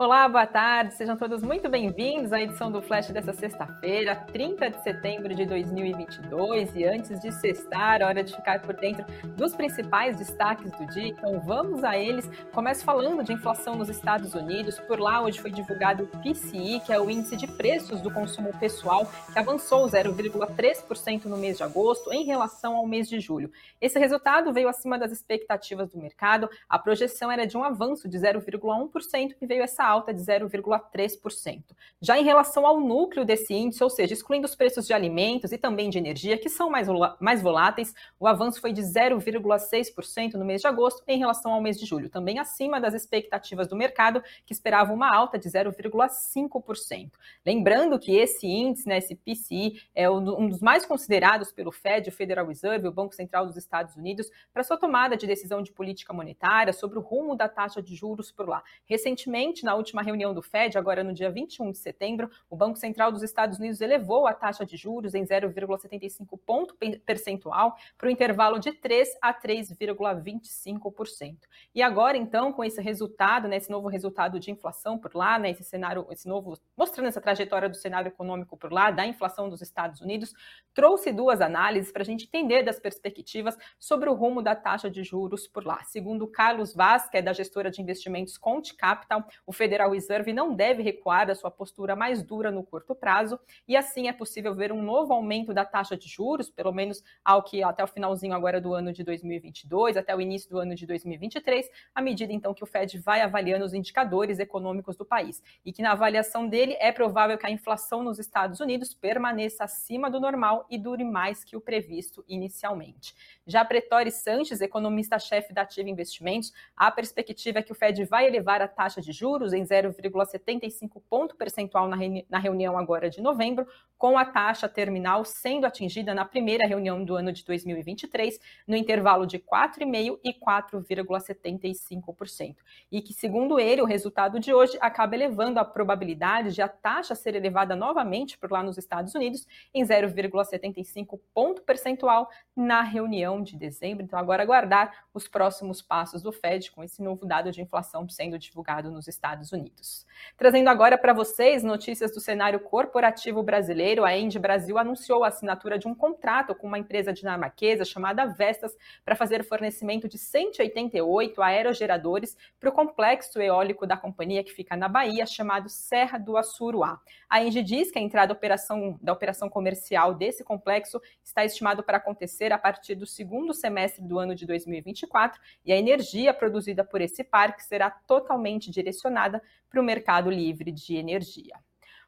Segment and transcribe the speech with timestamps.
[0.00, 4.80] Olá, boa tarde, sejam todos muito bem-vindos à edição do Flash dessa sexta-feira, 30 de
[4.84, 6.76] setembro de 2022.
[6.76, 9.04] E antes de sextar, hora de ficar por dentro
[9.36, 11.08] dos principais destaques do dia.
[11.08, 12.30] Então vamos a eles.
[12.52, 14.78] Começo falando de inflação nos Estados Unidos.
[14.78, 18.56] Por lá, hoje foi divulgado o PCI, que é o índice de preços do consumo
[18.56, 23.50] pessoal, que avançou 0,3% no mês de agosto em relação ao mês de julho.
[23.80, 26.48] Esse resultado veio acima das expectativas do mercado.
[26.68, 31.62] A projeção era de um avanço de 0,1% e veio essa alta de 0,3%.
[32.00, 35.58] Já em relação ao núcleo desse índice, ou seja, excluindo os preços de alimentos e
[35.58, 36.86] também de energia, que são mais,
[37.20, 41.78] mais voláteis, o avanço foi de 0,6% no mês de agosto em relação ao mês
[41.78, 47.10] de julho, também acima das expectativas do mercado, que esperava uma alta de 0,5%.
[47.44, 52.12] Lembrando que esse índice, né, esse PCI, é um dos mais considerados pelo Fed, o
[52.12, 56.12] Federal Reserve, o Banco Central dos Estados Unidos, para sua tomada de decisão de política
[56.12, 58.62] monetária sobre o rumo da taxa de juros por lá.
[58.86, 63.10] Recentemente, na última reunião do Fed, agora no dia 21 de setembro, o Banco Central
[63.10, 66.76] dos Estados Unidos elevou a taxa de juros em 0,75 ponto
[67.06, 71.38] percentual para o intervalo de 3 a 3,25%.
[71.74, 75.50] E agora, então, com esse resultado, né, esse novo resultado de inflação por lá, né,
[75.50, 79.62] esse cenário, esse novo, mostrando essa trajetória do cenário econômico por lá, da inflação dos
[79.62, 80.34] Estados Unidos,
[80.74, 85.04] trouxe duas análises para a gente entender das perspectivas sobre o rumo da taxa de
[85.04, 85.82] juros por lá.
[85.84, 90.54] Segundo Carlos Vaz, que é da gestora de investimentos Conte Capital, o Federal Reserve não
[90.54, 93.38] deve recuar da sua postura mais dura no curto prazo,
[93.68, 97.42] e assim é possível ver um novo aumento da taxa de juros, pelo menos ao
[97.42, 100.86] que até o finalzinho agora do ano de 2022, até o início do ano de
[100.86, 105.42] 2023, à medida então que o Fed vai avaliando os indicadores econômicos do país.
[105.66, 110.10] E que na avaliação dele é provável que a inflação nos Estados Unidos permaneça acima
[110.10, 113.14] do normal e dure mais que o previsto inicialmente.
[113.46, 118.62] Já Pretori Sanches, economista-chefe da Ativa Investimentos, a perspectiva é que o Fed vai elevar
[118.62, 121.88] a taxa de juros em 0,75 ponto percentual
[122.28, 123.66] na reunião agora de novembro,
[123.98, 129.26] com a taxa terminal sendo atingida na primeira reunião do ano de 2023, no intervalo
[129.26, 132.56] de 4,5% e 4,75%.
[132.92, 137.16] E que, segundo ele, o resultado de hoje acaba elevando a probabilidade de a taxa
[137.16, 143.56] ser elevada novamente por lá nos Estados Unidos em 0,75 ponto percentual na reunião de
[143.56, 144.04] dezembro.
[144.04, 148.38] Então, agora aguardar os próximos passos do Fed com esse novo dado de inflação sendo
[148.38, 150.06] divulgado nos Estados Unidos.
[150.36, 155.78] Trazendo agora para vocês notícias do cenário corporativo brasileiro, a End Brasil anunciou a assinatura
[155.78, 162.36] de um contrato com uma empresa dinamarquesa chamada Vestas para fazer fornecimento de 188 aerogeradores
[162.58, 167.00] para o complexo eólico da companhia que fica na Bahia, chamado Serra do Assuruá.
[167.28, 171.98] A End diz que a entrada operação, da operação comercial desse complexo está estimado para
[171.98, 177.00] acontecer a partir do segundo semestre do ano de 2024 e a energia produzida por
[177.00, 179.27] esse parque será totalmente direcionada
[179.70, 181.54] para o mercado livre de energia.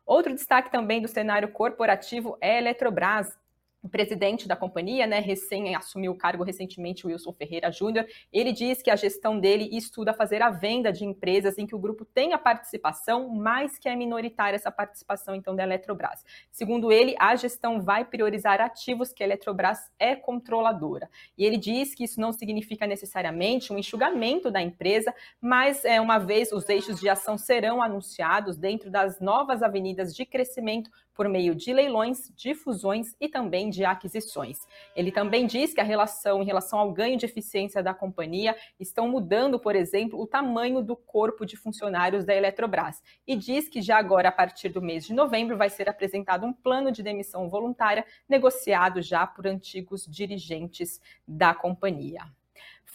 [0.04, 3.38] Outro destaque também do cenário corporativo é a Eletrobras,
[3.82, 8.82] o presidente da companhia, né, recém assumiu o cargo recentemente, Wilson Ferreira Júnior, ele diz
[8.82, 12.32] que a gestão dele estuda fazer a venda de empresas em que o grupo tem
[12.32, 16.24] a participação, mas que é minoritária essa participação, então, da Eletrobras.
[16.50, 21.08] Segundo ele, a gestão vai priorizar ativos que a Eletrobras é controladora.
[21.38, 26.18] E ele diz que isso não significa necessariamente um enxugamento da empresa, mas, é, uma
[26.18, 31.54] vez os eixos de ação serão anunciados dentro das novas avenidas de crescimento por meio
[31.54, 34.58] de leilões, de fusões e também de aquisições.
[34.94, 39.08] Ele também diz que a relação em relação ao ganho de eficiência da companhia estão
[39.08, 43.97] mudando, por exemplo, o tamanho do corpo de funcionários da Eletrobras e diz que já
[43.97, 48.04] agora a partir do mês de novembro vai ser apresentado um plano de demissão voluntária
[48.28, 52.22] negociado já por antigos dirigentes da companhia.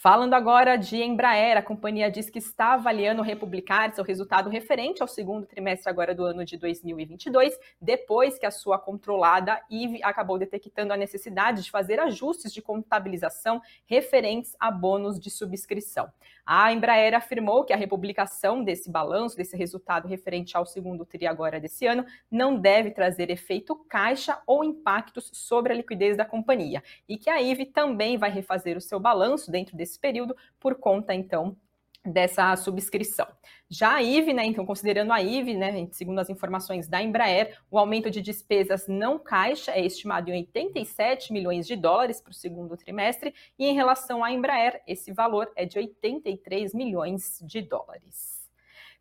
[0.06, 5.08] Falando agora de Embraer, a companhia diz que está avaliando republicar seu resultado referente ao
[5.08, 10.92] segundo trimestre agora do ano de 2022, depois que a sua controlada IVE acabou detectando
[10.92, 16.08] a necessidade de fazer ajustes de contabilização referentes a bônus de subscrição.
[16.46, 21.58] A Embraer afirmou que a republicação desse balanço, desse resultado referente ao segundo TRI agora
[21.58, 27.18] desse ano, não deve trazer efeito caixa ou impactos sobre a liquidez da companhia e
[27.18, 31.56] que a IVE também vai refazer o seu balanço dentro desse período por conta, então,
[32.04, 33.26] dessa subscrição.
[33.68, 37.78] Já a IVE, né, então considerando a IVE, né, segundo as informações da Embraer, o
[37.78, 42.76] aumento de despesas não caixa é estimado em 87 milhões de dólares para o segundo
[42.76, 48.35] trimestre, e em relação à Embraer, esse valor é de 83 milhões de dólares.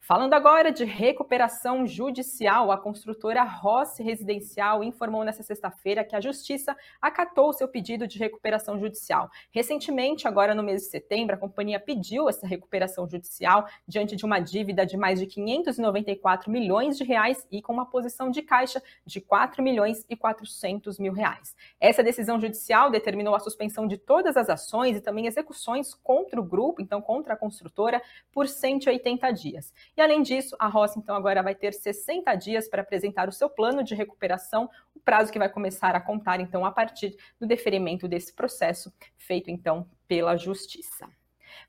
[0.07, 6.78] Falando agora de recuperação judicial, a construtora Rossi Residencial informou nesta sexta-feira que a Justiça
[7.02, 9.31] acatou seu pedido de recuperação judicial.
[9.50, 14.38] Recentemente, agora no mês de setembro, a companhia pediu essa recuperação judicial diante de uma
[14.38, 19.19] dívida de mais de 594 milhões de reais e com uma posição de caixa de
[19.19, 21.56] 4 milhões e 400 mil reais.
[21.80, 26.44] Essa decisão judicial determinou a suspensão de todas as ações e também execuções contra o
[26.44, 28.00] grupo, então contra a construtora,
[28.31, 29.74] por 180 dias.
[29.98, 33.50] E além disso, a Roça então agora vai ter 60 dias para apresentar o seu
[33.50, 38.08] plano de recuperação, o prazo que vai começar a contar então a partir do deferimento
[38.08, 41.08] desse processo feito então pela Justiça.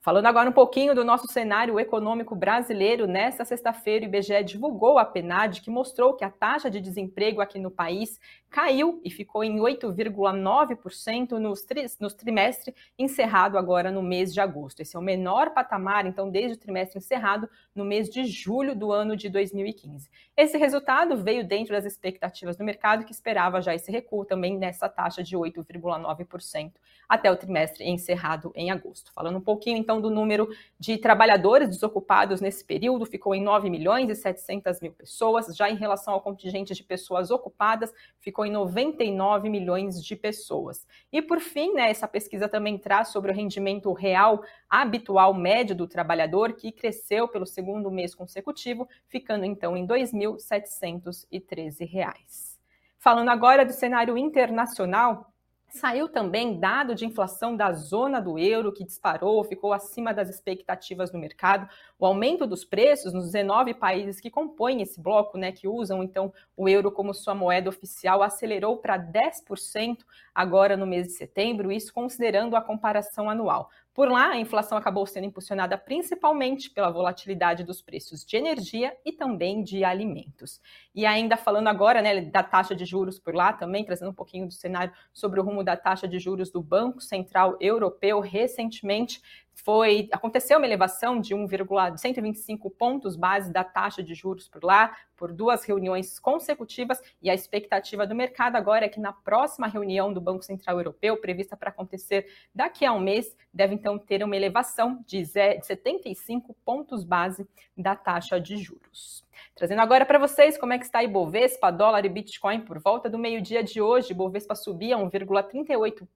[0.00, 5.04] Falando agora um pouquinho do nosso cenário econômico brasileiro, nesta sexta-feira o IBGE divulgou a
[5.04, 9.58] PNAD, que mostrou que a taxa de desemprego aqui no país caiu e ficou em
[9.58, 11.54] 8,9% no
[12.00, 14.80] no trimestre encerrado agora no mês de agosto.
[14.80, 18.92] Esse é o menor patamar, então, desde o trimestre encerrado no mês de julho do
[18.92, 20.08] ano de 2015.
[20.36, 24.88] Esse resultado veio dentro das expectativas do mercado, que esperava já esse recuo também nessa
[24.88, 26.72] taxa de 8,9%
[27.08, 29.12] até o trimestre encerrado em agosto.
[29.12, 34.10] Falando um pouquinho, então, do número de trabalhadores desocupados nesse período, ficou em 9 milhões
[34.10, 35.46] e 700 mil pessoas.
[35.56, 40.84] Já em relação ao contingente de pessoas ocupadas, ficou em 99 milhões de pessoas.
[41.12, 45.86] E por fim, né, essa pesquisa também traz sobre o rendimento real habitual médio do
[45.86, 52.56] trabalhador, que cresceu pelo segundo mês consecutivo, ficando então em R$ 2.713.
[52.98, 55.32] Falando agora do cenário internacional,
[55.76, 61.10] Saiu também dado de inflação da zona do euro, que disparou, ficou acima das expectativas
[61.10, 61.68] do mercado.
[61.98, 66.32] O aumento dos preços nos 19 países que compõem esse bloco, né, que usam então
[66.56, 69.98] o euro como sua moeda oficial, acelerou para 10%
[70.34, 73.68] agora no mês de setembro, isso considerando a comparação anual.
[73.96, 79.10] Por lá, a inflação acabou sendo impulsionada principalmente pela volatilidade dos preços de energia e
[79.10, 80.60] também de alimentos.
[80.94, 84.46] E ainda falando agora né, da taxa de juros por lá, também trazendo um pouquinho
[84.46, 89.22] do cenário sobre o rumo da taxa de juros do Banco Central Europeu, recentemente
[89.56, 95.32] foi aconteceu uma elevação de 1,125 pontos base da taxa de juros por lá, por
[95.32, 100.20] duas reuniões consecutivas, e a expectativa do mercado agora é que na próxima reunião do
[100.20, 105.02] Banco Central Europeu, prevista para acontecer daqui a um mês, deve então ter uma elevação
[105.06, 109.24] de 75 pontos base da taxa de juros.
[109.54, 113.18] Trazendo agora para vocês como é que está Ibovespa, dólar e Bitcoin por volta do
[113.18, 114.12] meio-dia de hoje.
[114.12, 116.06] Ibovespa subia 1,38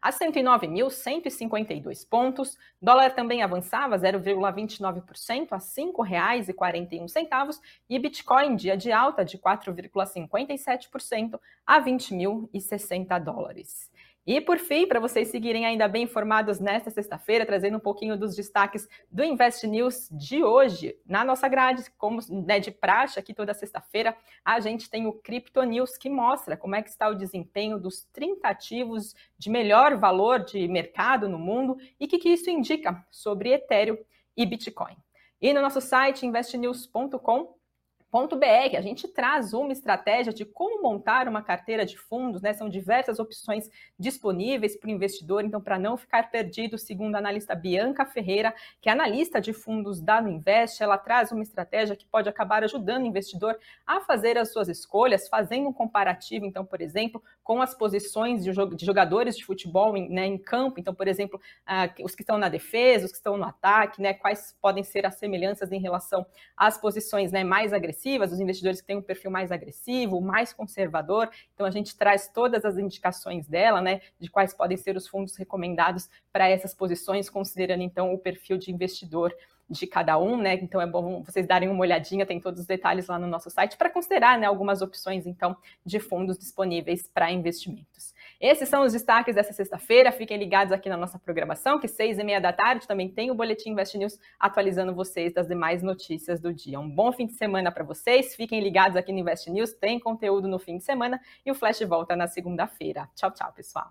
[0.00, 2.56] a 109.152 pontos.
[2.80, 7.58] Dólar também avançava 0,29% a R$ 5,41
[7.88, 13.90] e Bitcoin dia de alta de 4,57% a 20.060 dólares.
[14.28, 18.36] E por fim, para vocês seguirem ainda bem informados nesta sexta-feira, trazendo um pouquinho dos
[18.36, 20.94] destaques do Invest News de hoje.
[21.06, 24.14] Na nossa grade, como né, de praxe aqui toda sexta-feira,
[24.44, 28.04] a gente tem o Crypto News que mostra como é que está o desempenho dos
[28.12, 33.02] 30 ativos de melhor valor de mercado no mundo e o que, que isso indica
[33.10, 33.96] sobre Ethereum
[34.36, 34.98] e Bitcoin.
[35.40, 37.57] E no nosso site investnews.com
[38.10, 42.54] .br, a gente traz uma estratégia de como montar uma carteira de fundos, né?
[42.54, 47.54] São diversas opções disponíveis para o investidor, então para não ficar perdido, segundo a analista
[47.54, 52.28] Bianca Ferreira, que é analista de fundos da Invest, ela traz uma estratégia que pode
[52.28, 57.22] acabar ajudando o investidor a fazer as suas escolhas, fazendo um comparativo, então, por exemplo,
[57.44, 58.52] com as posições de
[58.84, 62.48] jogadores de futebol em, né, em campo, então, por exemplo, uh, os que estão na
[62.48, 64.14] defesa, os que estão no ataque, né?
[64.14, 68.80] Quais podem ser as semelhanças em relação às posições né, mais agressivas agressivas, os investidores
[68.80, 71.28] que têm um perfil mais agressivo, mais conservador.
[71.54, 75.36] Então a gente traz todas as indicações dela, né, de quais podem ser os fundos
[75.36, 79.34] recomendados para essas posições, considerando então o perfil de investidor
[79.70, 80.54] de cada um, né?
[80.54, 83.76] Então é bom vocês darem uma olhadinha, tem todos os detalhes lá no nosso site
[83.76, 88.14] para considerar, né, algumas opções então de fundos disponíveis para investimentos.
[88.40, 90.12] Esses são os destaques dessa sexta-feira.
[90.12, 93.34] Fiquem ligados aqui na nossa programação, que seis e meia da tarde também tem o
[93.34, 96.78] Boletim Invest News atualizando vocês das demais notícias do dia.
[96.78, 98.36] Um bom fim de semana para vocês.
[98.36, 101.80] Fiquem ligados aqui no Invest News, tem conteúdo no fim de semana e o Flash
[101.80, 103.08] volta na segunda-feira.
[103.16, 103.88] Tchau, tchau, pessoal.